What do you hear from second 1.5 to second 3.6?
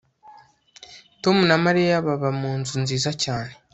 Mariya baba munzu nziza cyane